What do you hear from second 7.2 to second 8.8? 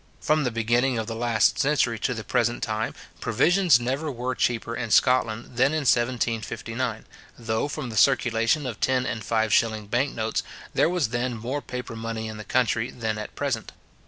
though, from the circulation of